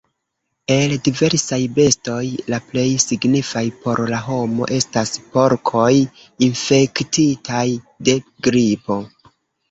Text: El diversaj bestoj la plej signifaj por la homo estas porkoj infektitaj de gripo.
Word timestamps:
El 0.75 0.93
diversaj 1.07 1.57
bestoj 1.73 2.21
la 2.53 2.57
plej 2.69 2.85
signifaj 3.03 3.61
por 3.83 4.01
la 4.13 4.21
homo 4.29 4.69
estas 4.77 5.11
porkoj 5.35 5.91
infektitaj 6.47 7.67
de 8.09 8.17
gripo. 8.49 8.99